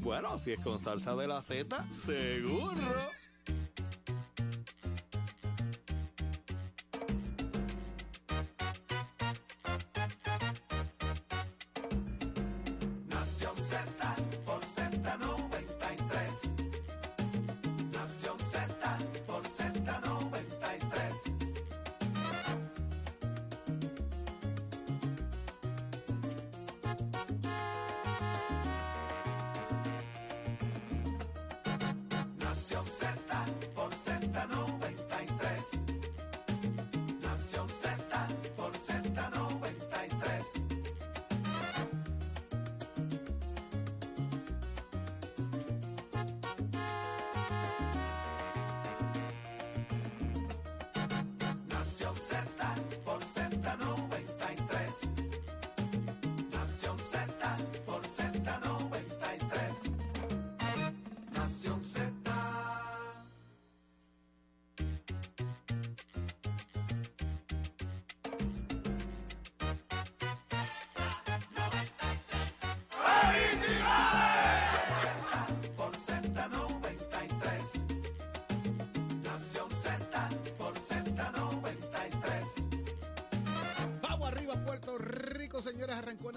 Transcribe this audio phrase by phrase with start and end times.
[0.00, 2.74] Bueno, si es con salsa de la Z, seguro.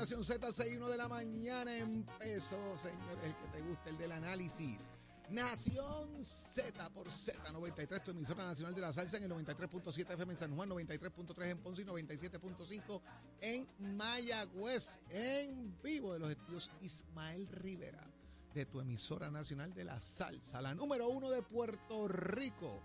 [0.05, 1.75] Nación Z, 6-1 de la mañana.
[1.75, 4.91] Empezó, señores, el que te gusta, el del análisis.
[5.31, 10.37] Nación Z por Z93, tu emisora nacional de la salsa en el 93.7 FM en
[10.37, 13.01] San Juan, 93.3 en Ponce y 97.5
[13.41, 14.99] en Mayagüez.
[15.09, 18.07] En vivo de los estudios Ismael Rivera,
[18.53, 22.79] de tu emisora nacional de la salsa, la número uno de Puerto Rico.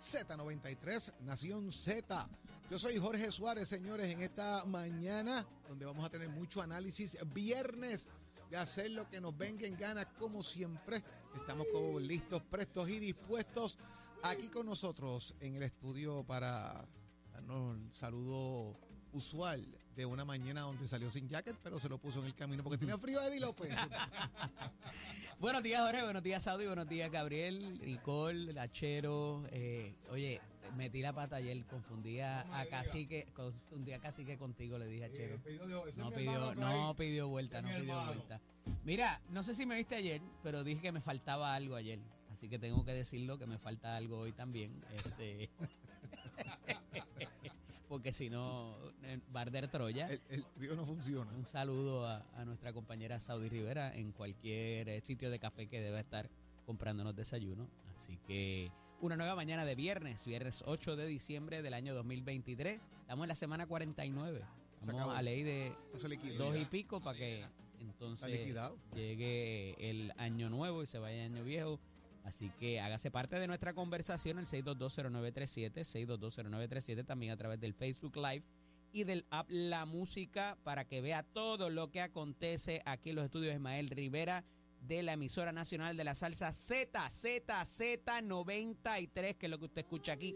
[0.00, 2.30] Z93, Nación Z.
[2.70, 7.18] Yo soy Jorge Suárez, señores, en esta mañana donde vamos a tener mucho análisis.
[7.34, 8.08] Viernes
[8.50, 11.04] de hacer lo que nos venga en gana, como siempre.
[11.34, 13.78] Estamos como listos, prestos y dispuestos
[14.22, 16.88] aquí con nosotros en el estudio para
[17.32, 18.78] darnos el saludo
[19.12, 19.62] usual
[19.96, 22.78] de una mañana donde salió sin jacket, pero se lo puso en el camino porque
[22.78, 23.74] tenía frío Eddie López.
[25.40, 26.02] Buenos días, Jorge.
[26.02, 26.66] Buenos días, Saudi.
[26.66, 29.44] Buenos días, Gabriel, Nicole, Lachero.
[29.50, 30.40] Eh, oye,
[30.76, 31.64] metí la pata ayer.
[31.66, 35.36] Confundía a Cacique, confundía a Cacique contigo, le dije a Chero.
[35.96, 38.40] No pidió, no pidió vuelta, no pidió vuelta.
[38.84, 42.00] Mira, no sé si me viste ayer, pero dije que me faltaba algo ayer.
[42.32, 44.84] Así que tengo que decirlo que me falta algo hoy también.
[44.92, 45.50] Este.
[47.94, 48.74] Porque si no,
[49.04, 50.08] eh, Barder Troya.
[50.08, 51.30] el, el frío no funciona.
[51.30, 55.80] Un saludo a, a nuestra compañera Saudi Rivera en cualquier eh, sitio de café que
[55.80, 56.28] deba estar
[56.66, 57.68] comprándonos desayuno.
[57.94, 62.80] Así que una nueva mañana de viernes, viernes 8 de diciembre del año 2023.
[63.02, 64.40] Estamos en la semana 49.
[64.40, 64.44] Se
[64.90, 64.98] acabó.
[64.98, 65.72] Estamos a ley de
[66.36, 67.46] dos y pico para que
[67.78, 68.54] entonces
[68.92, 71.78] llegue el año nuevo y se vaya el año viejo.
[72.24, 78.16] Así que hágase parte de nuestra conversación el 6220937, 6220937 también a través del Facebook
[78.16, 78.44] Live
[78.92, 83.26] y del app La Música para que vea todo lo que acontece aquí en los
[83.26, 84.44] estudios de Ismael Rivera
[84.80, 89.82] de la emisora nacional de la salsa Z, Z, Z93, que es lo que usted
[89.82, 90.34] escucha aquí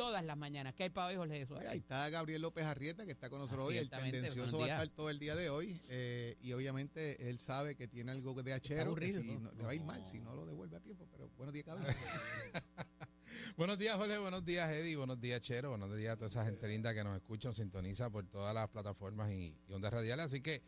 [0.00, 0.74] todas las mañanas.
[0.74, 1.46] ¿Qué hay para hoy, Jorge?
[1.68, 3.76] Ahí está Gabriel López Arrieta, que está con nosotros hoy.
[3.76, 5.80] El tendencioso va a estar todo el día de hoy.
[5.88, 8.94] eh, y obviamente él sabe que tiene algo de achero.
[8.94, 9.40] Que si ¿no?
[9.40, 11.06] no- le va a ir mal si no lo devuelve a tiempo.
[11.10, 11.94] Pero buenos días, Gabriel.
[13.56, 14.18] Buenos días, Jorge.
[14.18, 14.96] Buenos días, Eddie.
[14.96, 15.70] Buenos días, Chero.
[15.70, 18.68] Buenos días a toda esa gente linda que nos escucha, nos sintoniza por todas las
[18.68, 20.26] plataformas y, y ondas radiales.
[20.26, 20.62] Así que,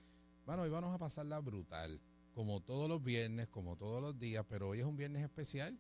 [0.47, 2.01] bueno, hoy vamos a pasarla brutal.
[2.35, 5.79] Como todos los viernes, como todos los días, pero hoy es un viernes especial.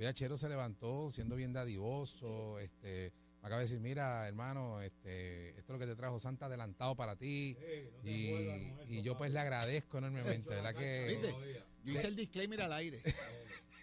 [0.00, 2.58] Hoy Achero se levantó siendo bien dadivoso.
[2.58, 3.12] Este,
[3.42, 6.96] me acaba de decir, mira, hermano, este, esto es lo que te trajo Santa adelantado
[6.96, 7.54] para ti.
[8.02, 11.06] y, y yo pues le agradezco enormemente, ¿verdad que?
[11.06, 11.34] ¿Viste?
[11.84, 13.02] Yo hice el disclaimer al aire.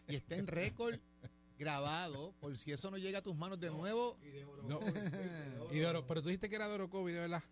[0.07, 0.99] y está en récord
[1.55, 2.33] grabado.
[2.39, 4.17] Por si eso no llega a tus manos de nuevo.
[4.67, 4.79] No.
[5.71, 7.43] Y de oro, pero tú dijiste que era de Orocovi, de verdad.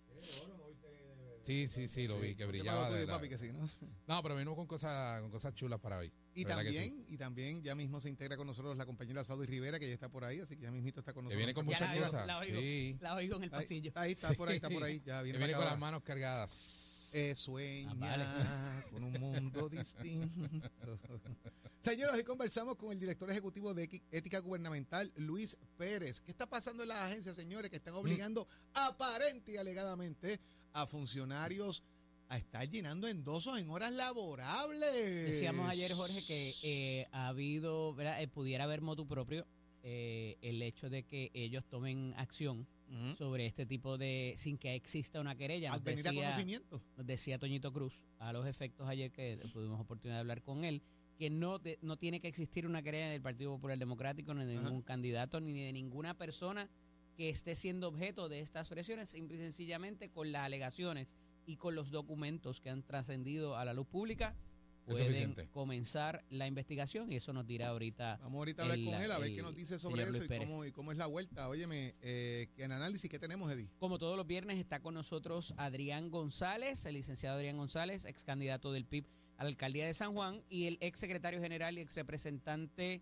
[1.43, 2.89] Sí, sí, sí, lo vi, que brillaba.
[2.89, 3.69] de papi, que sí, ¿no?
[4.07, 6.11] No, pero venimos con cosas, con cosas chulas para hoy.
[6.37, 9.87] Y también, y también ya mismo se integra con nosotros la compañera Saudi Rivera, que
[9.87, 11.37] ya está por ahí, así que ya mismito está con Que nosotros.
[11.37, 12.27] viene con muchas la oigo, cosas.
[12.27, 12.97] la oigo, Sí.
[12.99, 13.91] la oigo en el pasillo.
[13.95, 15.01] ahí, está por ahí, está por ahí.
[15.05, 16.91] Ya Que viene con las manos cargadas.
[17.13, 20.49] Eh, sueña Ah, con un mundo distinto.
[21.79, 26.19] Señores, hoy conversamos con el director ejecutivo de Ética Gubernamental, Luis Pérez.
[26.19, 30.41] ¿Qué está pasando en las agencias, señores, que están obligando aparente y alegadamente
[30.73, 31.83] a funcionarios
[32.35, 35.25] a estar llenando endosos en horas laborables?
[35.27, 38.21] Decíamos ayer, Jorge, que eh, ha habido, ¿verdad?
[38.21, 39.45] Eh, pudiera haber motu propio
[39.83, 42.67] eh, el hecho de que ellos tomen acción
[43.17, 45.69] sobre este tipo de, sin que exista una querella.
[45.71, 46.81] Nos Advenir a decía, conocimiento.
[46.95, 50.83] nos decía Toñito Cruz a los efectos ayer que tuvimos oportunidad de hablar con él,
[51.17, 54.55] que no, de- no tiene que existir una querella del Partido Popular Democrático, ni de
[54.57, 54.65] Ajá.
[54.65, 56.69] ningún candidato, ni de ninguna persona
[57.17, 61.75] que esté siendo objeto de estas presiones, simple y sencillamente con las alegaciones y con
[61.75, 64.35] los documentos que han trascendido a la luz pública,
[64.85, 68.93] pueden comenzar la investigación y eso nos dirá ahorita Vamos ahorita a hablar el- con
[69.01, 71.49] él, a ver qué nos dice sobre eso y cómo, y cómo es la vuelta.
[71.49, 73.67] Óyeme, eh, en análisis, ¿qué tenemos, Eddie?
[73.79, 78.71] Como todos los viernes está con nosotros Adrián González, el licenciado Adrián González, ex candidato
[78.71, 79.05] del PIB
[79.37, 83.01] a la alcaldía de San Juan, y el ex secretario general y ex representante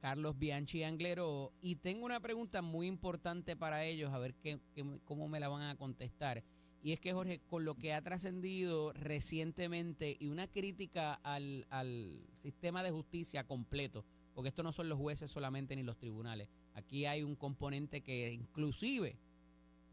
[0.00, 1.52] Carlos Bianchi Anglero.
[1.60, 5.48] Y tengo una pregunta muy importante para ellos, a ver qué, qué- cómo me la
[5.48, 6.42] van a contestar.
[6.84, 12.20] Y es que, Jorge, con lo que ha trascendido recientemente y una crítica al, al
[12.36, 14.04] sistema de justicia completo,
[14.34, 16.50] porque esto no son los jueces solamente ni los tribunales.
[16.74, 19.16] Aquí hay un componente que inclusive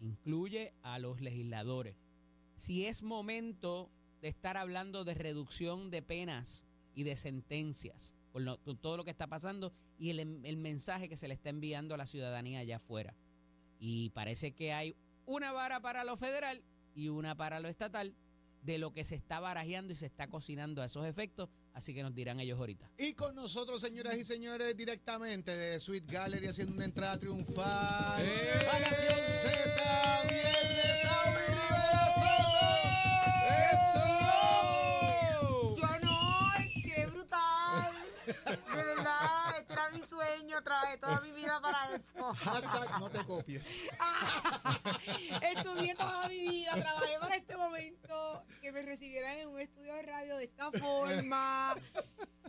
[0.01, 1.95] incluye a los legisladores.
[2.57, 3.89] Si es momento
[4.21, 8.43] de estar hablando de reducción de penas y de sentencias, con,
[8.81, 11.97] todo lo que está pasando y el, el mensaje que se le está enviando a
[11.97, 13.15] la ciudadanía allá afuera.
[13.79, 14.93] Y parece que hay
[15.25, 16.61] una vara para lo federal
[16.95, 18.15] y una para lo estatal
[18.63, 22.03] de lo que se está barajeando y se está cocinando a esos efectos, así que
[22.03, 22.91] nos dirán ellos ahorita.
[22.97, 28.67] Y con nosotros, señoras y señores, directamente de Sweet Gallery, haciendo una entrada triunfal ¡Eh!
[35.81, 36.19] a no,
[36.83, 37.91] qué brutal.
[38.25, 40.61] De verdad, este era mi sueño,
[40.91, 42.33] trabajé toda mi vida para esto.
[42.33, 43.81] Hashtag no te copies.
[45.55, 50.01] Estudié toda mi vida, trabajé para este momento, que me recibieran en un estudio de
[50.03, 51.75] radio de esta forma.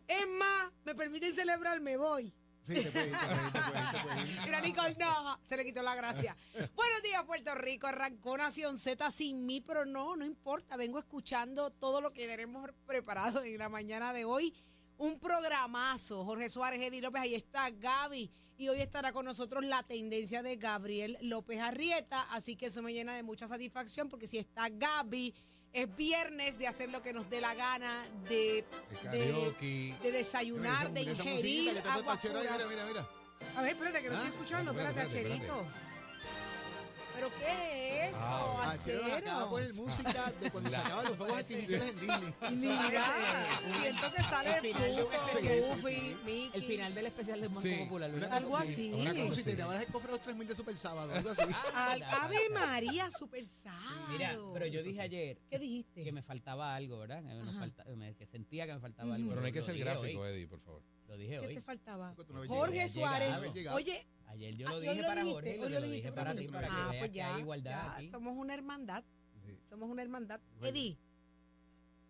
[0.07, 2.35] Es más, me permiten celebrar, me voy.
[2.63, 4.41] Sí, te puedes ir, te puedes ir, te puedes ir, te puedes ir.
[4.45, 6.37] Mira, Nicole, no, se le quitó la gracia.
[6.77, 7.89] Buenos días, Puerto Rico.
[7.89, 10.77] Arrancó Nación Z sin mí, pero no, no importa.
[10.77, 14.55] Vengo escuchando todo lo que tenemos preparado en la mañana de hoy.
[15.03, 16.25] Un programazo.
[16.25, 18.31] Jorge Suárez, Eddie López, ahí está Gaby.
[18.57, 22.23] Y hoy estará con nosotros la tendencia de Gabriel López Arrieta.
[22.31, 25.35] Así que eso me llena de mucha satisfacción porque si está Gaby,
[25.73, 28.65] es viernes de hacer lo que nos dé la gana, de,
[29.11, 31.73] De de desayunar, Mira de esa- ingerir.
[31.73, 33.09] Mira, mira, mira.
[33.57, 34.71] A ver, espérate, que no Ah, estoy escuchando.
[34.71, 35.92] espérate, Espérate, espérate, Acherito.
[37.23, 38.75] ¿Pero qué es eso, Ah,
[39.17, 42.35] acaba de poner música de cuando se acaban los fuegos artificiales en Disney.
[42.51, 43.05] Mira,
[43.81, 46.17] siento que sale El sí, Goofy.
[46.25, 46.51] Mickey.
[46.55, 47.75] El final del especial de Sí.
[47.85, 48.11] Popular.
[48.11, 48.29] Una ¿verdad?
[48.31, 48.93] cosa Algo así.
[48.93, 51.43] Una cosa así, te grabas el cofre de los 3000 de Super Sábado, algo así.
[51.75, 54.09] Al- Ave María, super sábado.
[54.11, 56.03] Mira, pero yo dije ayer ¿Qué dijiste?
[56.03, 57.23] que me faltaba algo, ¿verdad?
[58.19, 59.29] Que, sentía que me faltaba algo.
[59.29, 60.83] Pero no hay que ser gráfico, Eddie, por favor.
[61.13, 61.55] Lo dije ¿Qué hoy.
[61.57, 62.15] te faltaba?
[62.31, 62.89] No Jorge.
[62.89, 63.53] Suárez.
[63.53, 63.77] Llegado.
[63.77, 66.13] Oye, Ayer yo ah, lo dije para dijiste, Jorge y lo, hoy lo dijiste dije
[66.13, 68.09] para ti, para que Ah, veas pues que ya, hay igualdad ya, aquí.
[68.09, 69.05] somos una hermandad.
[69.45, 69.59] Sí.
[69.65, 70.41] Somos una hermandad.
[70.59, 70.67] Bueno.
[70.69, 70.99] Eddie,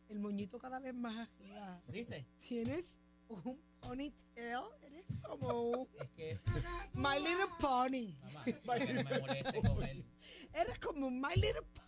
[0.09, 1.83] el moñito cada vez más arriba.
[1.89, 2.27] ¿Viste?
[2.39, 4.63] Tienes un ponytail.
[4.83, 6.39] Eres como un Es que,
[6.95, 8.15] My Little Pony.
[8.23, 8.53] mamá, que
[8.95, 10.05] no me moleste con él.
[10.55, 11.81] Eres como un My Little Pony.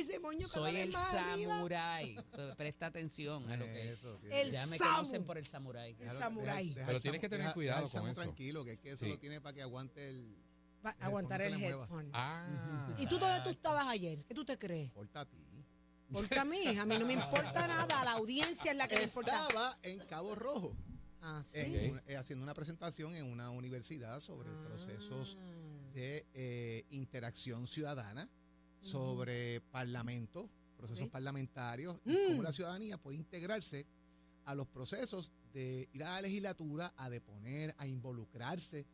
[0.00, 1.54] Ese moño cada Soy vez el más arriba.
[1.54, 2.16] samurái.
[2.34, 4.96] So, Presta atención a lo que Eso, que- El Ya me Samu.
[4.96, 5.96] conocen por el samurái.
[6.00, 6.68] El samurái.
[6.74, 8.20] deja Pero el tienes que tener deja- cuidado deja el con samu eso.
[8.22, 9.10] tranquilo, que es que eso Sí.
[9.10, 10.36] lo tiene para que aguante el...
[10.84, 11.82] Va El a aguantar el no se le mueva.
[11.84, 12.10] headphone.
[12.12, 12.94] Ah.
[12.98, 14.24] ¿Y tú dónde tú estabas ayer?
[14.26, 14.86] ¿Qué tú te crees?
[14.86, 15.38] Importa a ti.
[16.12, 18.00] Porque a mí, a mí no me importa nada.
[18.00, 19.46] A la audiencia es la que le importa.
[19.46, 20.76] Estaba en Cabo Rojo
[21.22, 21.60] Ah, sí.
[21.60, 21.92] en Ok.
[21.92, 25.90] una- eh, haciendo una presentación en una universidad sobre procesos Ah.
[25.94, 28.28] de eh, interacción ciudadana,
[28.82, 32.16] sobre parlamento, procesos parlamentarios y Mm.
[32.30, 33.86] cómo la ciudadanía puede integrarse
[34.44, 38.84] a los procesos de ir a la legislatura a deponer, a involucrarse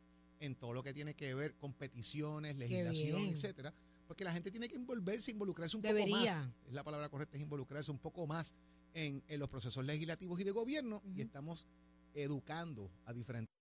[0.40, 3.72] en todo lo que tiene que ver con peticiones, legislación, etcétera.
[4.06, 6.22] Porque la gente tiene que envolverse, involucrarse un poco más.
[6.66, 8.54] Es la palabra correcta, es involucrarse un poco más
[8.94, 11.02] en, en los procesos legislativos y de gobierno.
[11.14, 11.66] Y estamos
[12.14, 13.54] educando a diferentes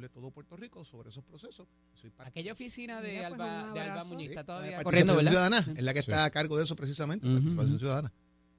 [0.00, 1.68] de todo Puerto Rico sobre esos procesos.
[1.94, 4.08] Soy parte Aquella oficina de Mira, pues, Alba, un de Alba abrazo.
[4.08, 5.30] Muñiz está de todavía participación corriendo, ¿verdad?
[5.30, 6.10] ciudadana, es la que Sí.
[6.10, 8.12] está a cargo de eso precisamente, participación ciudadana.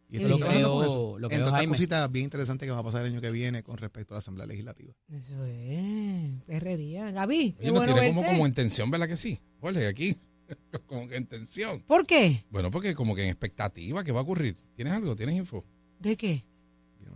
[0.10, 1.20] Y Lo con veo- eso.
[1.20, 3.32] lo que Entre veo, otras cositas bien interesantes que va a pasar el año que
[3.32, 4.94] viene con respecto a la Asamblea Legislativa.
[5.10, 6.44] Eso es.
[6.46, 7.12] Perrería.
[7.12, 9.38] Gaby, nos bueno tiene como, como en tensión, ¿verdad que sí?
[9.60, 10.16] Jorge, aquí.
[10.88, 11.82] como que en tensión.
[11.82, 12.46] ¿Por qué?
[12.50, 14.56] Bueno, porque como que en expectativa, ¿qué va a ocurrir?
[14.76, 15.18] ¿Tienes algo?
[15.18, 15.66] ¿Tienes info?
[16.00, 16.46] ¿De qué?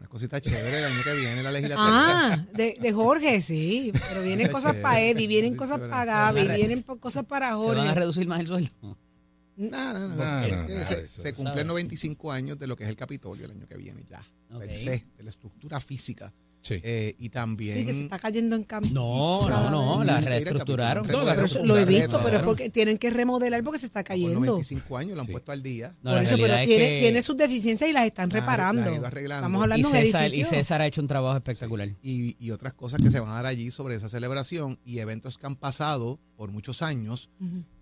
[0.10, 2.34] Cositas chéveres el año que viene la legislatura.
[2.34, 3.92] Ah, de, de Jorge, sí.
[4.10, 7.54] Pero vienen Qué cosas para Eddie, vienen sí, cosas para Gaby, vienen cosas para ¿Se
[7.54, 7.94] van a Jorge.
[7.96, 8.72] reducir más el sueldo?
[8.82, 10.44] No, no, no.
[10.44, 11.22] Se, de eso.
[11.22, 14.20] se cumplen 95 años de lo que es el Capitolio el año que viene ya.
[14.52, 14.62] Ok.
[14.62, 16.76] Per se, de la estructura física Sí.
[16.84, 17.78] eh, y también...
[17.78, 18.92] Sí, que se está cayendo en cambio.
[18.94, 21.08] No, no, no, la reestructuraron.
[21.08, 21.68] No, la reestructuraron.
[21.68, 24.40] lo he visto, pero es porque tienen que remodelar porque se está Por cayendo.
[24.42, 25.32] 95 años lo han Sí.
[25.32, 25.96] puesto al día.
[26.04, 28.82] No, Por eso, pero es tiene, que- tiene sus deficiencias y las están reparando.
[28.92, 30.44] las y hablando de un César, y.
[30.44, 31.90] César ha hecho un trabajo espectacular.
[32.04, 35.38] y, y otras cosas que se van a dar allí sobre esa celebración y eventos
[35.38, 37.30] que han pasado por muchos años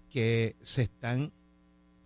[0.10, 1.34] que se están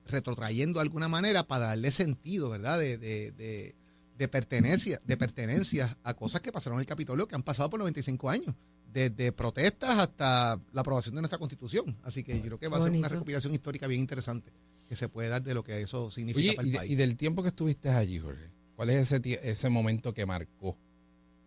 [0.07, 2.79] retrotrayendo de alguna manera para darle sentido, ¿verdad?
[2.79, 3.75] De, de, de,
[4.21, 7.79] de pertenencia, de pertenencia a cosas que pasaron en el Capitolio que han pasado por
[7.79, 8.53] 95 años,
[8.93, 11.97] desde protestas hasta la aprobación de nuestra Constitución.
[12.03, 14.53] Así que yo creo que va a ser una recopilación histórica bien interesante
[14.87, 16.91] que se puede dar de lo que eso significa Oye, para y, el de- país.
[16.91, 20.77] y del tiempo que estuviste allí, Jorge, ¿cuál es ese, ese momento que marcó?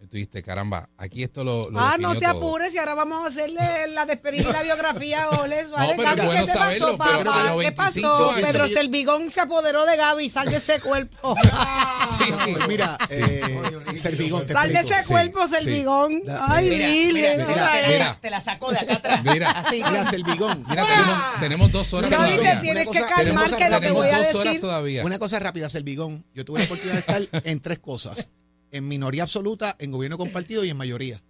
[0.05, 2.37] Que tú dijiste, caramba, aquí esto lo, lo Ah, no te todo.
[2.37, 3.63] apures y ahora vamos a hacerle
[3.95, 5.95] la despedida y la biografía a Ole Suárez.
[5.97, 7.43] pero Gaby, es bueno ¿qué te saberlo, pasó, pero papá?
[7.43, 8.31] ¿Qué 25 pasó?
[8.33, 8.51] años.
[8.53, 11.35] Pedro Servigón se apoderó de Gaby, sal de ese cuerpo.
[12.45, 13.41] Pues mira, eh,
[13.95, 16.23] Servigón, te sal de ese cuerpo, Servigón.
[16.25, 16.69] Da- Ay,
[17.13, 18.19] mira.
[18.21, 19.23] Te la sacó de acá atrás.
[19.25, 19.51] Mira.
[19.53, 19.77] Así.
[19.77, 20.65] Mira, Servigón.
[20.69, 24.19] Mira, tenemos, tenemos dos horas Gaby, te tienes que calmar que lo que voy a
[24.19, 24.61] decir.
[24.61, 25.03] todavía.
[25.05, 26.25] Una cosa rápida, Servigón.
[26.35, 28.29] Yo tuve la oportunidad de estar en tres cosas.
[28.75, 31.23] En minoría absoluta, en gobierno compartido y en mayoría.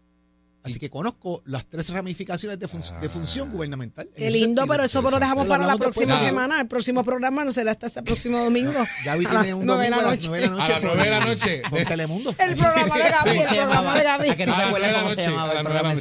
[0.62, 4.06] Así que conozco las tres ramificaciones de, fun- de función gubernamental.
[4.08, 4.66] en Qué lindo, sentido.
[4.66, 5.94] pero eso lo dejamos para la después.
[5.94, 6.58] próxima semana.
[6.62, 8.72] El próximo programa no será hasta este próximo domingo.
[9.04, 10.28] Gaby a tiene un domingo la a las noche.
[10.28, 10.64] nueve de la noche.
[10.64, 11.62] A las nueve de la noche.
[11.68, 12.30] Por Telemundo.
[12.30, 14.46] El programa de Gaby, el ¿Cómo se programa de ¿A que Gaby.
[14.46, 16.00] no cómo se llamaba a el programa la de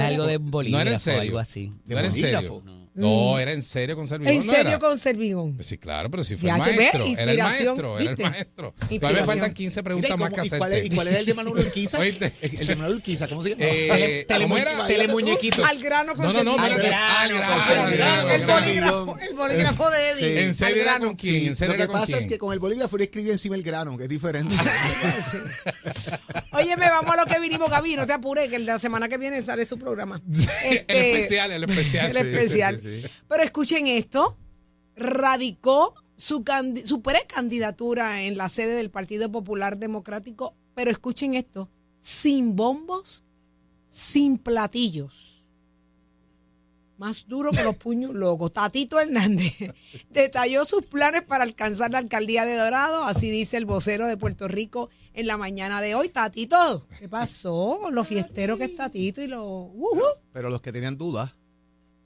[0.00, 1.20] algo de No era en bolígrafo, serio.
[1.20, 1.72] algo así.
[1.84, 2.62] De No era en serio.
[2.94, 4.34] No, era en serio con Servigón.
[4.34, 4.78] En ¿no serio era?
[4.78, 5.56] con Servigón.
[5.60, 7.04] Sí, claro, pero sí fue el maestro.
[7.18, 8.74] Era el maestro, era el maestro.
[9.00, 10.94] Todavía me faltan 15 Mira, preguntas ¿y más cómo- que ¿y cuál, es, hacerte.
[10.94, 11.98] ¿Y cuál era el de Manuel Urquiza?
[11.98, 12.32] ¿Oíste?
[12.40, 13.64] El, el de Manuel Urquiza, ¿cómo se llama?
[13.66, 14.86] Eh, ¿Cómo era?
[14.86, 15.68] Telemuñequitos.
[15.68, 16.86] Al grano con No, no, no, espérate.
[16.88, 17.86] grano, Al con grano, Servigón.
[17.86, 20.18] al grano, El bolígrafo, el bolígrafo de Eddie.
[20.38, 20.44] Sí.
[20.46, 21.06] ¿En serio Al era grano.
[21.06, 21.34] con quién?
[21.34, 23.56] Sí, ¿En serio lo que era pasa es que con el bolígrafo le escribe encima
[23.56, 24.54] el grano, que es diferente.
[26.52, 27.96] Oye, me vamos a lo que vinimos, Gaby.
[27.96, 30.22] No te apures, que la semana que viene sale su programa.
[30.64, 32.10] El Este, especial, el especial.
[32.16, 32.80] el especial.
[32.84, 33.02] Sí.
[33.28, 34.38] Pero escuchen esto.
[34.96, 36.44] Radicó su,
[36.84, 40.54] su precandidatura en la sede del Partido Popular Democrático.
[40.74, 41.70] Pero escuchen esto.
[41.98, 43.24] Sin bombos,
[43.88, 45.34] sin platillos.
[46.96, 48.52] Más duro que los puños locos.
[48.52, 49.52] Tatito Hernández
[50.10, 53.04] detalló sus planes para alcanzar la alcaldía de Dorado.
[53.04, 56.08] Así dice el vocero de Puerto Rico en la mañana de hoy.
[56.08, 59.44] Tatito, ¿qué pasó con lo fiestero que es Tatito y lo...
[59.44, 60.02] uh, uh?
[60.32, 61.34] Pero los que tenían dudas,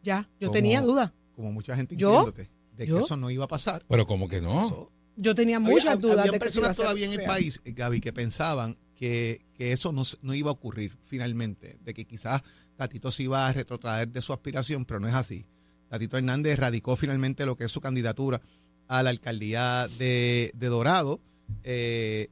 [0.09, 1.13] Ya, yo Como- tenía dudas.
[1.37, 2.09] como mucha gente ¿Yo?
[2.11, 3.85] incluyéndote, de que eso no iba a pasar.
[3.89, 4.55] Pero como que no.
[4.55, 4.91] Pasó.
[5.17, 7.11] Yo tenía Había- muchas dudas habían de que se iba a personas hacer todavía en
[7.13, 7.29] el real.
[7.31, 11.93] país, eh, Gaby, que pensaban que, que eso no, no iba a ocurrir finalmente, de
[11.95, 12.43] que quizás
[12.77, 15.45] Tatito se iba a retrotraer de su aspiración, pero no es así.
[15.89, 18.41] Tatito Hernández radicó finalmente lo que es su candidatura
[18.87, 21.21] a la alcaldía de, de Dorado
[21.65, 22.29] eh,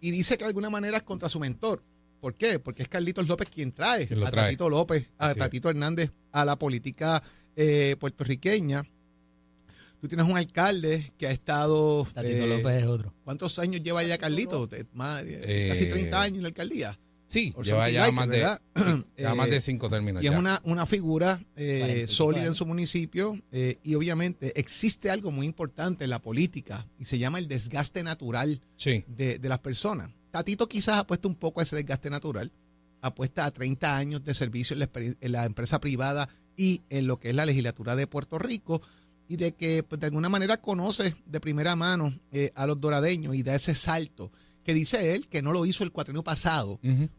[0.00, 1.82] y dice que de alguna manera es contra su mentor.
[2.22, 2.60] ¿Por qué?
[2.60, 4.44] Porque es Carlitos López quien trae Quien a trae.
[4.44, 5.38] Tatito López, a Así es.
[5.38, 7.20] Tatito Hernández a la política
[7.56, 8.84] eh, puertorriqueña.
[10.00, 12.06] Tú tienes un alcalde que ha estado...
[12.14, 13.12] Tatito eh, López es otro.
[13.24, 14.68] ¿Cuántos años lleva ya Carlito?
[14.92, 16.96] Más, eh, Eh, casi 30 años en la alcaldía.
[17.26, 18.60] Sí, lleva ya más de, ya
[19.34, 20.22] más Eh, de cinco términos.
[20.22, 25.32] y es una, una figura eh, sólida en su municipio eh, y obviamente existe algo
[25.32, 29.02] muy importante en la política y se llama el desgaste natural Sí.
[29.08, 30.10] de, de las personas.
[30.32, 32.50] Tatito quizás apuesta un poco a ese desgaste natural,
[33.00, 37.06] apuesta a 30 años de servicio en la, exper- en la empresa privada y en
[37.06, 38.82] lo que es la legislatura de Puerto Rico
[39.28, 43.34] y de que pues, de alguna manera conoce de primera mano eh, a los doradeños
[43.36, 44.32] y da ese salto
[44.64, 46.78] que dice él que no lo hizo el cuatrienio pasado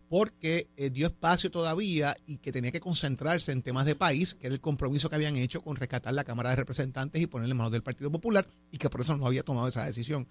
[0.09, 4.47] porque eh, dio espacio todavía y que tenía que concentrarse en temas de país, que
[4.47, 7.57] era el compromiso que habían hecho con rescatar la Cámara de Representantes y ponerle en
[7.57, 10.25] manos del Partido Popular y que por eso no había tomado esa decisión.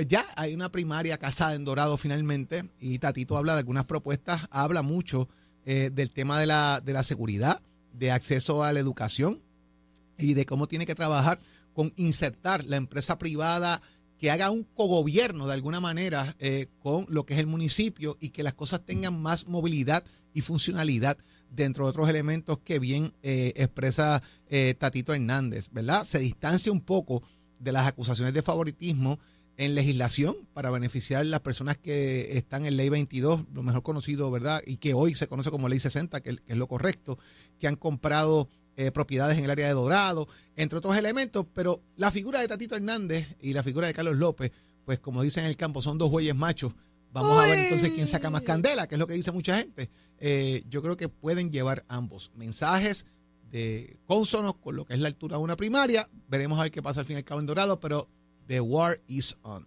[0.00, 4.48] Pues ya hay una primaria casada en Dorado finalmente y Tatito habla de algunas propuestas,
[4.50, 5.28] habla mucho
[5.66, 7.60] eh, del tema de la, de la seguridad,
[7.92, 9.42] de acceso a la educación
[10.16, 11.38] y de cómo tiene que trabajar
[11.74, 13.82] con insertar la empresa privada
[14.16, 18.30] que haga un cogobierno de alguna manera eh, con lo que es el municipio y
[18.30, 20.02] que las cosas tengan más movilidad
[20.32, 21.18] y funcionalidad
[21.50, 26.04] dentro de otros elementos que bien eh, expresa eh, Tatito Hernández, ¿verdad?
[26.04, 27.22] Se distancia un poco
[27.58, 29.18] de las acusaciones de favoritismo
[29.60, 34.30] en legislación para beneficiar a las personas que están en ley 22, lo mejor conocido,
[34.30, 34.62] ¿verdad?
[34.66, 37.18] Y que hoy se conoce como ley 60, que, que es lo correcto,
[37.58, 40.26] que han comprado eh, propiedades en el área de Dorado,
[40.56, 44.50] entre otros elementos, pero la figura de Tatito Hernández y la figura de Carlos López,
[44.86, 46.72] pues como dicen en el campo, son dos bueyes machos.
[47.12, 49.90] Vamos a ver entonces quién saca más candela, que es lo que dice mucha gente.
[50.20, 53.04] Eh, yo creo que pueden llevar ambos mensajes
[53.50, 56.08] de cónsonos con lo que es la altura de una primaria.
[56.28, 58.08] Veremos a ver qué pasa al fin y al cabo en Dorado, pero
[58.46, 59.66] the war is on.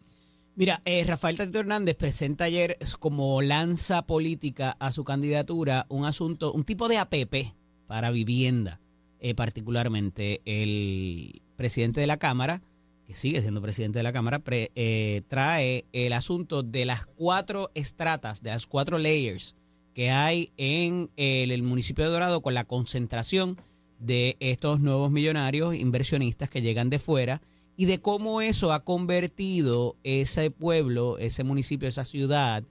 [0.56, 6.54] Mira, eh, Rafael Tatito Hernández presenta ayer como lanza política a su candidatura un asunto,
[6.54, 7.56] un tipo de APP
[7.88, 8.80] para vivienda,
[9.20, 12.62] eh, particularmente el presidente de la Cámara,
[13.08, 17.72] que sigue siendo presidente de la Cámara, pre- eh, trae el asunto de las cuatro
[17.74, 19.56] estratas, de las cuatro layers
[19.96, 23.58] que hay en el, el municipio de Dorado con la concentración
[24.00, 27.42] de estos nuevos millonarios inversionistas que llegan de fuera
[27.76, 32.64] y de cómo eso ha convertido ese pueblo, ese municipio, esa ciudad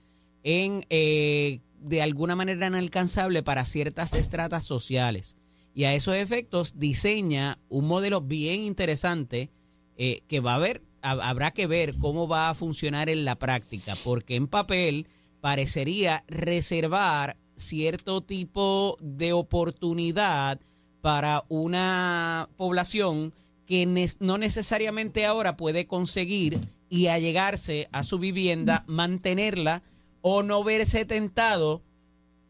[0.43, 5.35] en eh, de alguna manera inalcanzable para ciertas estratas sociales.
[5.75, 9.49] Y a esos efectos diseña un modelo bien interesante
[9.97, 13.37] eh, que va a haber, hab- habrá que ver cómo va a funcionar en la
[13.37, 15.07] práctica, porque en papel
[15.41, 20.59] parecería reservar cierto tipo de oportunidad
[21.01, 23.33] para una población
[23.65, 23.85] que
[24.19, 29.83] no necesariamente ahora puede conseguir y allegarse a su vivienda, mantenerla
[30.21, 31.81] o no verse tentado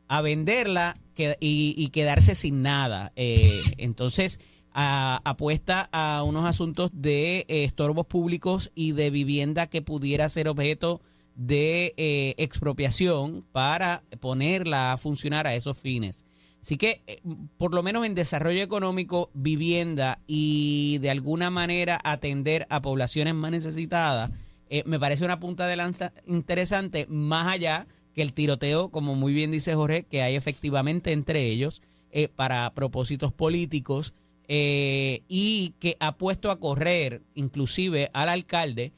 [0.08, 0.98] a venderla
[1.40, 3.12] y, quedarse sin nada.
[3.16, 4.40] Eh, entonces,
[4.74, 11.02] apuesta a unos asuntos de eh, estorbos públicos y de vivienda que pudiera ser objeto
[11.36, 16.26] de eh, expropiación para ponerla a funcionar a esos fines.
[16.64, 17.20] Así que, eh,
[17.58, 23.52] por lo menos en desarrollo económico, vivienda y de alguna manera atender a poblaciones más
[23.52, 24.32] necesitadas,
[24.70, 29.34] eh, me parece una punta de lanza interesante, más allá que el tiroteo, como muy
[29.34, 34.14] bien dice Jorge, que hay efectivamente entre ellos eh, para propósitos políticos
[34.48, 38.92] y que ha puesto a correr inclusive al alcalde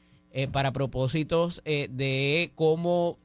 [0.50, 3.16] para propósitos de cómo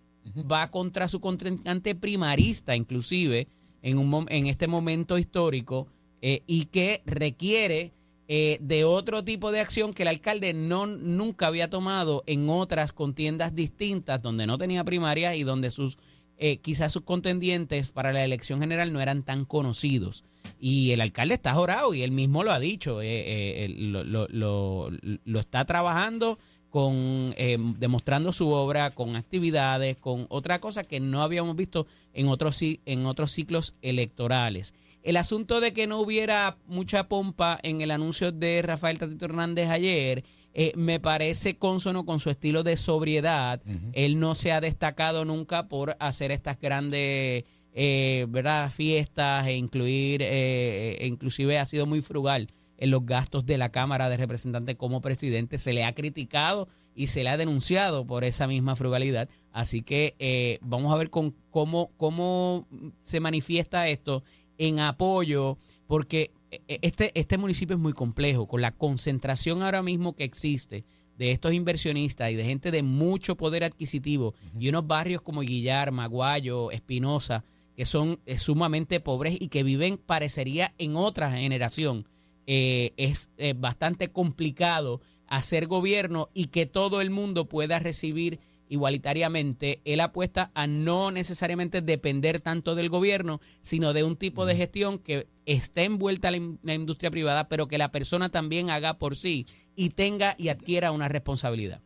[0.50, 3.48] va contra su contrincante primarista, inclusive
[3.81, 5.88] en, un, en este momento histórico,
[6.21, 7.91] eh, y que requiere
[8.27, 12.93] eh, de otro tipo de acción que el alcalde no nunca había tomado en otras
[12.93, 15.97] contiendas distintas, donde no tenía primarias y donde sus
[16.43, 20.23] eh, quizás sus contendientes para la elección general no eran tan conocidos.
[20.59, 24.89] Y el alcalde está jorado y él mismo lo ha dicho, eh, lo- lo-
[25.23, 26.39] lo está trabajando
[26.72, 32.28] con eh, demostrando su obra con actividades, con otra cosa que no habíamos visto en
[32.28, 34.74] otros en otros ciclos electorales.
[35.03, 39.70] El asunto de que no hubiera mucha pompa en el anuncio de Rafael Tatito Hernández
[39.70, 43.62] ayer eh, me parece consono con su estilo de sobriedad.
[43.94, 48.70] Él no se ha destacado nunca por hacer estas grandes eh, ¿verdad?
[48.70, 52.48] fiestas e incluir, eh, e inclusive ha sido muy frugal
[52.81, 55.59] en los gastos de la Cámara de Representantes como presidente.
[55.59, 59.29] Se le ha criticado y se le ha denunciado por esa misma frugalidad.
[59.53, 62.67] Así que eh, vamos a ver con cómo, cómo
[63.03, 64.24] se manifiesta esto
[64.57, 70.15] en apoyo, porque eh, este, este municipio es muy complejo, con la concentración ahora mismo
[70.15, 70.83] que existe
[71.20, 75.91] de estos inversionistas y de gente de mucho poder adquisitivo y unos barrios como Guillar,
[75.91, 77.44] Maguayo, Espinosa,
[77.75, 82.07] que son eh, sumamente pobres y que viven, parecería, en otra generación.
[82.53, 89.79] Eh, es eh, bastante complicado hacer gobierno y que todo el mundo pueda recibir igualitariamente.
[89.85, 95.00] Él apuesta a no necesariamente depender tanto del gobierno, sino de un tipo de gestión
[95.00, 98.98] que esté envuelta en la in- la industria privada, pero que la persona también haga
[98.98, 99.46] por sí
[99.77, 101.79] y tenga y adquiera una responsabilidad.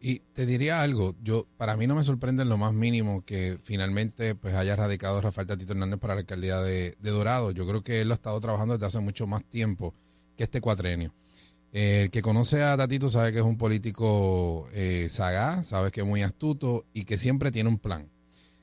[0.00, 3.58] Y te diría algo, yo para mí no me sorprende en lo más mínimo que
[3.62, 7.52] finalmente pues haya radicado Rafael Tatito Hernández para la alcaldía de, de Dorado.
[7.52, 9.94] Yo creo que él lo ha estado trabajando desde hace mucho más tiempo
[10.38, 11.12] que este cuatrenio.
[11.72, 16.06] El que conoce a Tatito sabe que es un político eh, sagaz, sabe que es
[16.06, 18.08] muy astuto y que siempre tiene un plan.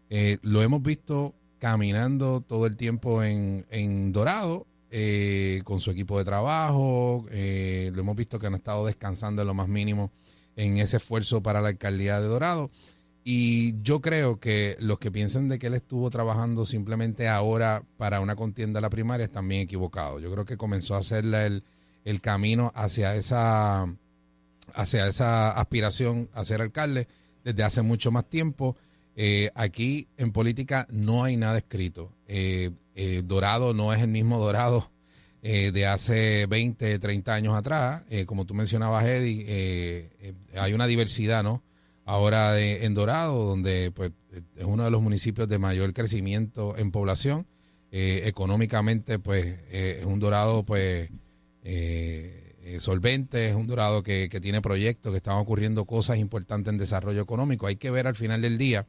[0.10, 6.18] Eh, lo hemos visto caminando todo el tiempo en, en Dorado eh, con su equipo
[6.18, 10.12] de trabajo, eh, lo hemos visto que han estado descansando en lo más mínimo
[10.56, 12.72] en ese esfuerzo para la alcaldía de Dorado.
[13.28, 18.20] Y yo creo que los que piensan de que él estuvo trabajando simplemente ahora para
[18.20, 20.22] una contienda a la primaria están bien equivocados.
[20.22, 21.64] Yo creo que comenzó a hacerle el,
[22.04, 23.92] el camino hacia esa,
[24.76, 27.08] hacia esa aspiración a ser alcalde
[27.44, 28.78] desde hace mucho más tiempo.
[29.16, 32.12] Eh, aquí en política no hay nada escrito.
[32.28, 34.92] Eh, eh, Dorado no es el mismo Dorado
[35.42, 38.02] de hace 20, 30 años atrás.
[38.26, 40.10] Como tú mencionabas, Eddie,
[40.58, 41.62] hay una diversidad, ¿no?
[42.06, 44.12] Ahora de, en Dorado, donde pues,
[44.56, 47.48] es uno de los municipios de mayor crecimiento en población.
[47.92, 51.10] Eh, económicamente, pues, eh, es un Dorado, pues,
[51.64, 56.78] eh, solvente, es un Dorado que, que tiene proyectos, que están ocurriendo cosas importantes en
[56.78, 57.68] desarrollo económico.
[57.68, 58.86] Hay que ver al final del día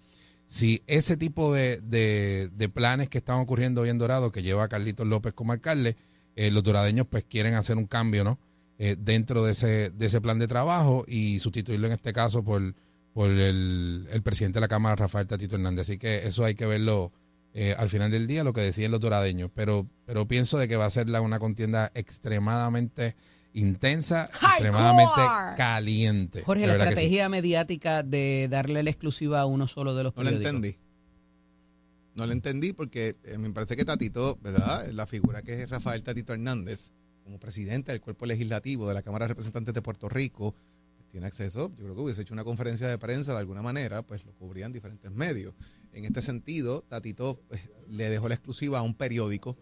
[0.46, 4.68] si ese tipo de, de- planes que están ocurriendo hoy en Dorado, que lleva a
[4.68, 5.96] Carlitos López como alcalde,
[6.37, 8.38] los doradeños pues quieren hacer un cambio, ¿no?
[8.79, 12.74] Dentro de ese, de ese plan de trabajo y sustituirlo en este caso por,
[13.16, 15.88] por el, el presidente de la Cámara, Rafael Tatito Hernández.
[15.88, 17.12] Así que eso hay que verlo
[17.55, 19.50] eh, al final del día, lo que decían los doradeños.
[19.55, 23.16] Pero, pero pienso de que va a ser la- una contienda extremadamente
[23.55, 24.50] intensa, Hardcore.
[24.68, 25.22] extremadamente
[25.57, 26.42] caliente.
[26.42, 26.88] Jorge, la que sí.
[26.88, 30.55] estrategia mediática de darle la exclusiva a uno solo de los No la periódicos.
[30.55, 30.79] entendí.
[32.16, 34.87] No la entendí porque eh, me parece que Tatito, ¿verdad?
[34.92, 36.92] La figura que es Rafael Tatito Hernández,
[37.24, 40.55] como presidente del cuerpo legislativo de la Cámara de Representantes de Puerto Rico,
[41.11, 44.25] tiene acceso, yo creo que hubiese hecho una conferencia de prensa de alguna manera, pues
[44.25, 45.55] lo cubrían diferentes medios.
[45.92, 49.57] En este sentido, Tatito pues, le dejó la exclusiva a un periódico,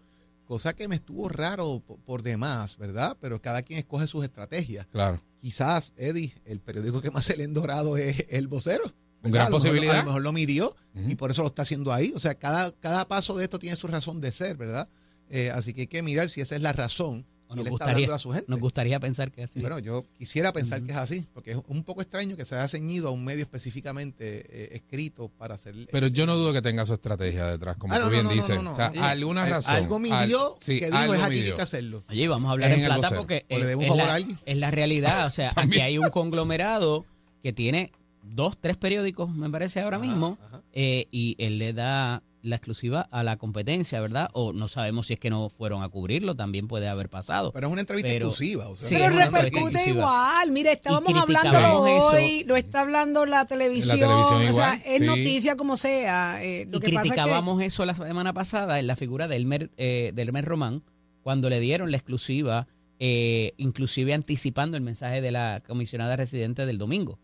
[0.47, 3.17] cosa que me estuvo raro po- por demás, ¿verdad?
[3.21, 4.87] Pero cada quien escoge sus estrategias.
[4.89, 5.21] Claro.
[5.41, 8.83] Quizás, Eddie, el periódico que más se le endorado es El Vocero.
[9.23, 9.33] ¿verdad?
[9.33, 9.95] gran A lo mejor- posibilidad.
[9.95, 12.13] A lo mejor lo midió y por eso lo está haciendo ahí.
[12.15, 14.89] O sea, cada, cada paso de esto tiene su razón de ser, ¿verdad?
[15.31, 17.27] Eh, así que hay que mirar si esa es la razón.
[17.57, 18.47] Nos él gustaría, hablando a su gente.
[18.49, 19.61] nos gustaría pensar que así.
[19.61, 22.69] Bueno, yo quisiera pensar que es así, porque es un poco extraño que se haya
[22.69, 25.75] ceñido a un medio específicamente eh, escrito para hacer.
[25.91, 28.31] Pero yo no dudo que tenga su estrategia detrás, como Ah, tú no, bien no,
[28.31, 28.57] no, dices.
[28.57, 28.73] no, no.
[28.73, 28.99] O sea, Sí.
[28.99, 29.75] alguna Al- razón.
[29.75, 32.05] Algo al- midió sí, que dijo, algo es aquí que hay que hacerlo.
[32.09, 33.21] Oye, vamos a hablar Es en en el plata vocero.
[33.21, 34.39] porque O le es, es favor la, a alguien.
[34.45, 35.27] es la realidad.
[35.27, 37.05] O sea, aquí hay un conglomerado
[37.43, 40.63] que tiene dos, tres periódicos, me parece ahora Ajá, mismo, ajá.
[40.73, 44.29] eh, y él le da la exclusiva a la competencia, ¿verdad?
[44.35, 47.51] O no sabemos si es que no fueron a cubrirlo, también puede haber pasado.
[47.53, 48.69] Pero es una entrevista Pero- exclusiva.
[48.69, 50.51] O sea, Sí, Pero repercute igual.
[50.51, 52.07] Mira, estábamos criticábamos hablándolo eso.
[52.17, 53.99] hoy, lo está hablando la televisión.
[53.99, 55.05] televisión o sea, es sí.
[55.07, 56.45] noticia como sea.
[56.45, 59.27] eh, lo y que pasa es que criticábamos eso la semana pasada en la figura
[59.27, 60.83] de Elmer, eh, de Elmer Román,
[61.23, 66.77] cuando le dieron la exclusiva, eh, inclusive anticipando el mensaje de la comisionada residente del
[66.79, 67.19] domingo.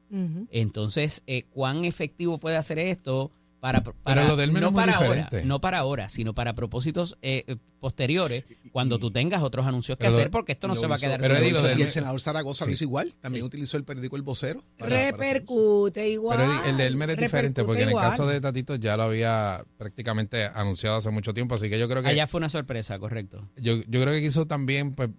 [0.50, 5.28] Entonces, eh, ¿cuán efectivo puede hacer esto para, para lo de Elmer no para ahora,
[5.44, 10.00] no para ahora, sino para propósitos eh, eh, posteriores, cuando tú tengas otros anuncios que
[10.04, 11.80] Pero lo- hacer, porque esto no Lo se va a quedar Pero, lo y del-
[11.82, 13.12] el senador Zaragoza lo hizo igual.
[13.20, 13.46] También Sí.
[13.46, 14.62] utilizó el periódico El Vocero.
[14.78, 15.10] para- para.
[15.12, 16.38] Repercute igual.
[16.38, 19.64] Pero el de Elmer es diferente, porque en el caso de Tatito ya lo había
[19.78, 23.48] prácticamente anunciado hace mucho tiempo, así que yo creo que Allá fue una sorpresa, correcto.
[23.56, 25.10] yo, yo creo que quiso también pues,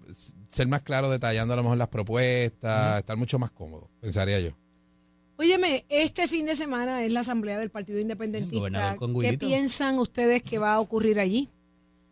[0.50, 4.52] ser más claro detallando a lo mejor las propuestas, estar mucho más cómodo, pensaría yo.
[5.38, 8.96] Óyeme, este fin de semana es la asamblea del Partido El Independentista.
[9.22, 11.50] ¿Qué piensan ustedes que va a ocurrir allí,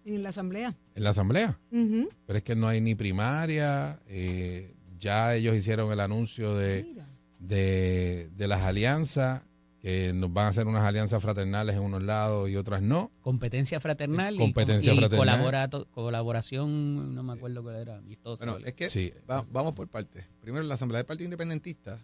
[0.06, 0.76] en la asamblea?
[0.96, 2.10] En la asamblea, Ujú.
[2.26, 6.92] pero es que no hay ni primaria, eh, ya ellos hicieron el anuncio de,
[7.40, 9.44] de, de las alianzas,
[9.80, 13.12] que nos van a hacer unas alianzas fraternales en unos lados y otras no.
[13.22, 15.40] Competencia fraternal y- Competencia y, fraternal.
[15.40, 18.02] colaborato- colaboración, no me acuerdo cuál era,
[18.40, 19.14] Bueno, es que Sí.
[19.30, 20.26] va- vamos por partes.
[20.42, 22.02] Primero, la Asamblea del Partido Independentista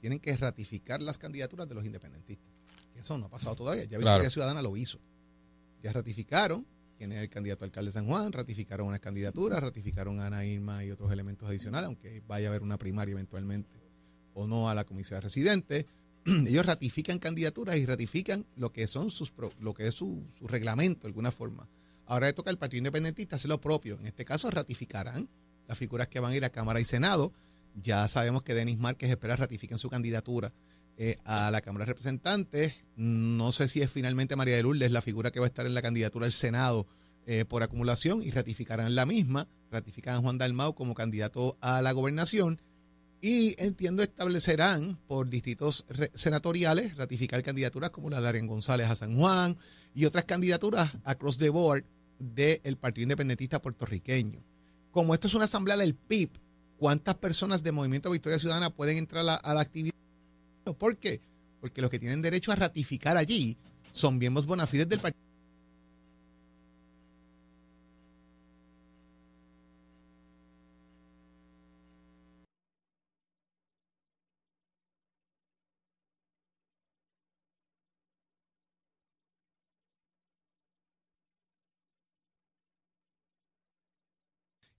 [0.00, 2.46] tienen que ratificar las candidaturas de los independentistas.
[2.94, 3.84] Eso no ha pasado todavía.
[3.84, 4.30] Ya Victoria Claro.
[4.30, 4.98] Ciudadana lo hizo.
[5.82, 6.66] Ya ratificaron
[6.98, 10.44] quién es el candidato a alcalde de San Juan, ratificaron unas candidaturas, ratificaron a Ana
[10.44, 13.70] Irma y otros elementos adicionales, aunque vaya a haber una primaria eventualmente
[14.34, 15.86] o no a la comisión de residentes.
[16.26, 20.46] Ellos ratifican candidaturas y ratifican lo que son sus pro- lo que es su, su
[20.46, 21.68] reglamento de alguna forma.
[22.06, 23.96] Ahora le toca al Partido Independentista hacer lo propio.
[24.00, 25.28] En este caso ratificarán
[25.68, 27.32] las figuras que van a ir a Cámara y Senado.
[27.74, 30.52] Ya sabemos que Denis Márquez espera ratifiquen su candidatura
[30.96, 32.84] eh, a la Cámara de Representantes.
[32.96, 35.74] No sé si es finalmente María de Lourdes la figura que va a estar en
[35.74, 36.86] la candidatura al Senado
[37.26, 39.48] eh, por acumulación y ratificarán la misma.
[39.70, 42.60] Ratifican a Juan Dalmau como candidato a la gobernación.
[43.22, 49.16] Y entiendo establecerán por distritos senatoriales ratificar candidaturas como la de Arián González a San
[49.16, 49.56] Juan
[49.94, 51.84] y otras candidaturas across the board
[52.18, 54.42] del Partido Independentista puertorriqueño.
[54.90, 56.30] Como esto es una asamblea del PIB,
[56.80, 59.94] ¿cuántas personas de Movimiento Victoria Ciudadana pueden entrar a la, actividad?
[60.78, 61.20] ¿Por qué?
[61.60, 63.58] Porque los que tienen derecho a ratificar allí
[63.90, 65.20] son miembros bona fides del partido.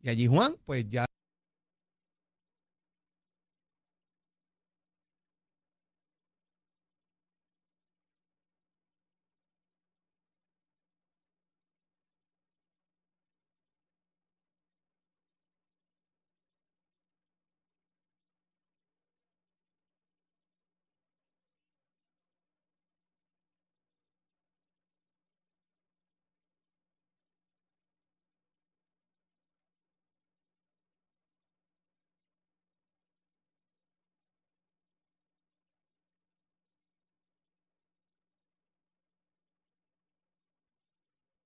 [0.02, 1.06] Y allí Juan, pues ya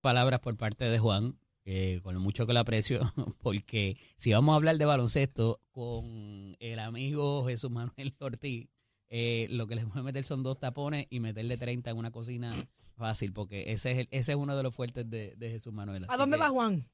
[0.05, 2.99] palabras por parte de Juan, eh, con lo mucho que lo aprecio,
[3.41, 8.69] porque si vamos a hablar de baloncesto con el amigo Jesús Manuel Ortiz,
[9.09, 12.11] eh, lo que les voy a meter son dos tapones y meterle 30 en una
[12.11, 12.53] cocina
[12.95, 16.05] fácil, porque ese es, el- ese es uno de los fuertes de, de Jesús Manuel.
[16.07, 16.85] ¿A dónde que- va Juan?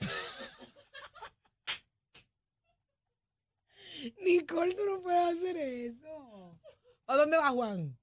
[4.24, 6.58] Nicole, tú no puedes hacer eso.
[7.06, 7.98] ¿A dónde va Juan?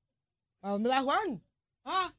[0.61, 1.43] ¿A dónde va Juan?
[1.83, 2.13] ¿Ah?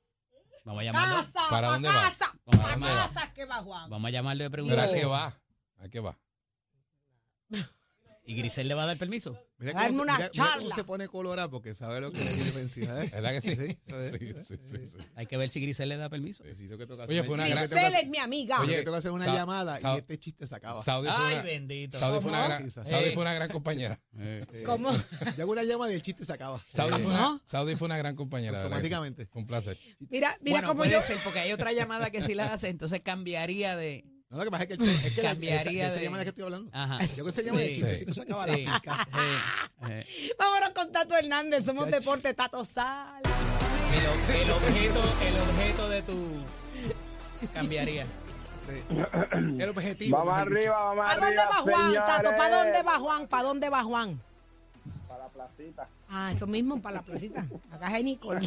[0.64, 1.16] Vamos a llamarlo.
[1.16, 2.02] Casa, ¿Para pa' dónde va?
[2.02, 3.02] casa, ¿Para pa' dónde va?
[3.02, 3.90] casa que va Juan.
[3.90, 4.88] Vamos a llamarlo y Pero preguntar.
[4.88, 5.40] ¿a qué va?
[5.80, 6.16] ¿A qué va?
[8.24, 9.36] ¿Y Grisel le va a dar permiso?
[9.58, 10.74] Mira Darme cómo, una mira- mira cómo charla.
[10.76, 13.02] se pone colorado porque sabe lo que le viene encima.
[13.04, 13.10] ¿eh?
[13.12, 13.56] ¿Verdad que sí?
[13.56, 14.12] Sí, ¿sabes?
[14.12, 14.98] Sí, sí, sí, sí.
[15.16, 16.44] Hay que ver si Grisel le da permiso.
[16.54, 18.58] Sí, lo que toca Oye, hacer- fue una que gran- hacer- es mi amiga.
[18.58, 20.80] que Oye, toca hacer una Sa- llamada Sa- y este chiste se acaba.
[20.80, 21.98] Saudi fue Ay, una, bendito.
[21.98, 22.48] Saudi fue una ¿Cómo?
[22.54, 23.10] gran, Sí, Saudi sí.
[23.12, 24.00] fue una gran compañera.
[24.16, 24.90] Eh, ¿Cómo?
[25.36, 26.62] Yo hago una llamada y el chiste se acaba.
[26.70, 28.52] Saudi, fue una, Saudi fue una gran compañera.
[28.62, 28.94] ¿verdad que sí?
[28.94, 29.26] Automáticamente.
[29.26, 29.76] Fue un placer.
[30.10, 31.02] Mira, mira bueno, cómo puede yo.
[31.02, 34.04] ser, porque hay otra llamada que si la hace, entonces cambiaría de...
[34.32, 36.30] No, lo que pasa es que, el- es que la, esa, esa de- llamada que
[36.30, 36.70] estoy hablando.
[36.72, 37.04] Ajá.
[37.04, 37.68] Yo con esa llamada Sí.
[37.68, 38.64] el chistecito se acaba la Sí.
[38.64, 39.06] pica.
[39.90, 40.06] Eh.
[40.38, 41.64] Vámonos con Tato Hernández.
[41.66, 41.98] Somos Chacho.
[41.98, 43.20] Deporte Tato Sal.
[43.22, 46.16] El, objeto, el objeto de tu
[47.52, 48.06] cambiaría.
[48.06, 48.82] Sí.
[49.60, 50.16] El objetivo.
[50.24, 51.50] Vamos arriba, vamos ¿Para dónde arriba.
[51.50, 52.30] va Juan, Tato?
[52.36, 53.26] ¿Para dónde va Juan?
[53.28, 54.22] ¿Para dónde va Juan?
[55.08, 55.88] Para la placita.
[56.08, 57.46] Ah, eso mismo, para la placita.
[57.70, 58.40] Acá es Nicole.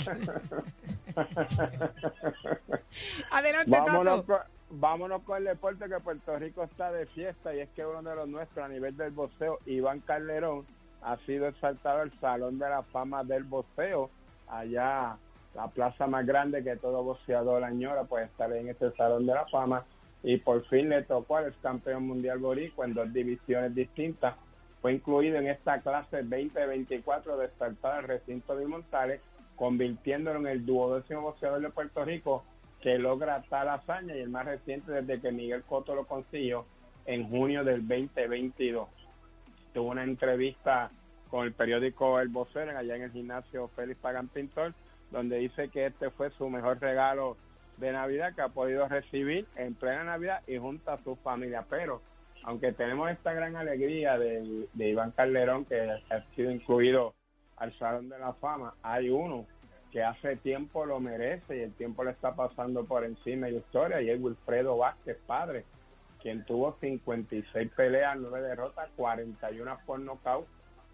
[3.31, 4.43] Adelante, Vámonos Tato.
[4.79, 8.15] Vámonos con el deporte que Puerto Rico está de fiesta y es que uno de
[8.15, 10.65] los nuestros a nivel del boxeo, Iván Calderón,
[11.01, 14.09] ha sido exaltado al Salón de la Fama del Boxeo.
[14.47, 15.17] Allá,
[15.53, 19.45] la plaza más grande que todo boxeador añora, pues estar en este Salón de la
[19.45, 19.85] Fama.
[20.23, 24.35] Y por fin le tocó al campeón mundial boricua en dos divisiones distintas.
[24.81, 29.21] Fue incluido en esta clase 2024 de exaltar al recinto de Montales,
[29.55, 32.43] convirtiéndolo en el duodécimo boxeador de Puerto Rico
[32.81, 36.65] que logra tal hazaña y el más reciente desde que Miguel Cotto lo consiguió
[37.05, 38.87] en junio del 2022.
[39.73, 40.91] Tuvo una entrevista
[41.29, 44.73] con el periódico El Vocero allá en el gimnasio Félix Pagan Pintor,
[45.11, 47.37] donde dice que este fue su mejor regalo
[47.77, 51.65] de Navidad que ha podido recibir en plena Navidad y junto a su familia.
[51.69, 52.01] Pero
[52.43, 57.13] aunque tenemos esta gran alegría de, de Iván Calderón que ha sido incluido
[57.57, 59.45] al Salón de la Fama, hay uno
[59.95, 64.01] que hace tiempo lo merece y el tiempo le está pasando por encima y historia
[64.01, 65.63] y es Wilfredo Vázquez, padre,
[66.21, 70.45] quien tuvo 56 peleas, 9 derrotas, 41 por nocaut,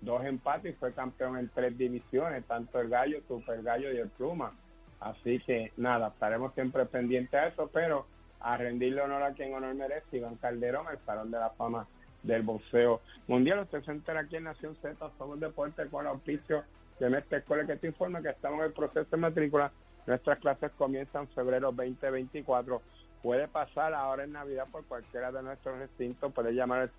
[0.02, 4.10] dos empates y fue campeón en tres divisiones, tanto el gallo, super gallo y el
[4.10, 4.54] pluma.
[5.00, 8.06] Así que nada, estaremos siempre pendientes a eso, pero
[8.40, 11.88] a rendirle honor a quien honor merece, Iván Calderón, el Salón de la Fama
[12.22, 13.62] del boxeo mundial.
[13.62, 16.64] Usted se entera aquí en Nación Z, somos deporte con auspicio
[17.02, 19.72] de Mestre Escuela que te informa que estamos en el proceso de matrícula.
[20.06, 22.80] Nuestras clases comienzan en febrero 2024.
[23.24, 26.32] Puede pasar ahora en Navidad por cualquiera de nuestros recintos.
[26.32, 26.92] Puede llamar al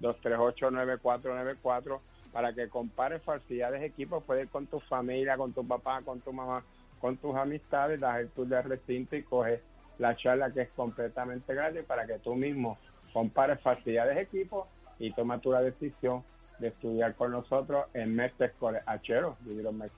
[0.00, 2.00] 787-238-9494
[2.32, 4.24] para que compare facilidades de equipos.
[4.24, 6.64] Puede ir con tu familia, con tu papá, con tu mamá,
[7.00, 9.60] con tus amistades, das el tour del recinto y coges
[9.98, 12.78] la charla que es completamente gratis para que tú mismo
[13.12, 14.66] compares facilidades de equipo
[14.98, 16.24] y toma tu la decisión
[16.62, 18.54] de estudiar con nosotros en Mestre
[18.86, 19.90] Achero, Vivieron My.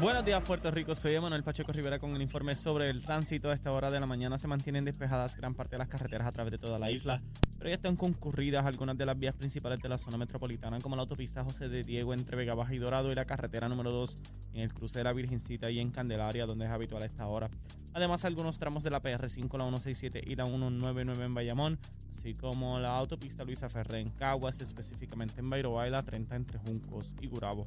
[0.00, 0.94] Buenos días, Puerto Rico.
[0.94, 3.50] Soy Emanuel Pacheco Rivera con el informe sobre el tránsito.
[3.50, 6.30] A esta hora de la mañana se mantienen despejadas gran parte de las carreteras a
[6.30, 7.20] través de toda la isla,
[7.60, 11.02] pero ya están concurridas algunas de las vías principales de la zona metropolitana, como la
[11.02, 14.16] autopista José de Diego entre Vega Baja y Dorado y la carretera número 2
[14.54, 17.50] en el cruce de la Virgencita y en Candelaria, donde es habitual a esta hora.
[17.92, 21.78] Además, algunos tramos de la PR5, la 167 y la 199 en Bayamón,
[22.10, 26.58] así como la autopista Luisa Ferré en Caguas, específicamente en Bayroa y la 30 entre
[26.60, 27.66] Juncos y Gurabo.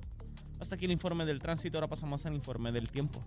[0.59, 3.23] Hasta aquí el informe del tránsito, ahora pasamos al informe del tiempo.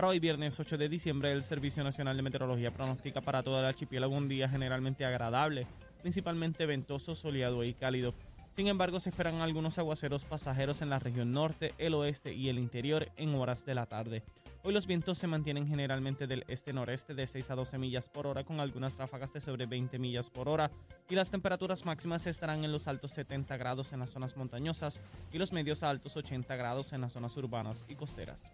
[0.00, 3.66] Para hoy viernes 8 de diciembre, el Servicio Nacional de Meteorología pronostica para todo el
[3.66, 5.66] archipiélago un día generalmente agradable,
[6.00, 8.14] principalmente ventoso, soleado y cálido.
[8.56, 12.58] Sin embargo, se esperan algunos aguaceros pasajeros en la región norte, el oeste y el
[12.58, 14.22] interior en horas de la tarde.
[14.62, 18.42] Hoy los vientos se mantienen generalmente del este-noreste de 6 a 12 millas por hora
[18.42, 20.70] con algunas ráfagas de sobre 20 millas por hora
[21.10, 24.98] y las temperaturas máximas estarán en los altos 70 grados en las zonas montañosas
[25.30, 28.50] y los medios a altos 80 grados en las zonas urbanas y costeras.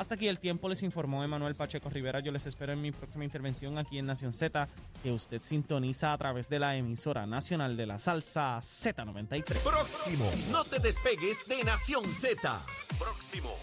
[0.00, 2.20] Hasta aquí el tiempo, les informó Emanuel Pacheco Rivera.
[2.20, 4.66] Yo les espero en mi próxima intervención aquí en Nación Z,
[5.02, 9.58] que usted sintoniza a través de la emisora nacional de la salsa Z93.
[9.58, 10.30] Próximo.
[10.50, 12.60] No te despegues de Nación Z.
[12.98, 13.54] Próximo.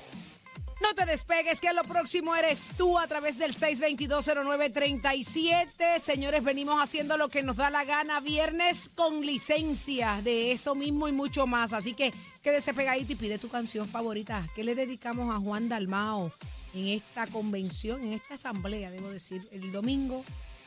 [0.80, 5.98] No te despegues, que lo próximo eres tú a través del 6220937.
[6.00, 11.08] Señores, venimos haciendo lo que nos da la gana viernes con licencia de eso mismo
[11.08, 11.74] y mucho más.
[11.74, 12.14] Así que
[12.48, 14.48] quédese pegadito y pide tu canción favorita.
[14.56, 16.32] ¿Qué le dedicamos a Juan Dalmao
[16.74, 20.24] en esta convención, en esta asamblea, debo decir, el domingo?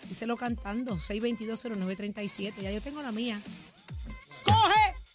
[0.07, 2.61] Díselo cantando, 6220937.
[2.61, 3.41] Ya yo tengo la mía.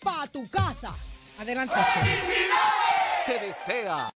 [0.07, 0.91] a tu casa.
[1.37, 1.75] Adelante.
[3.27, 4.11] Te desea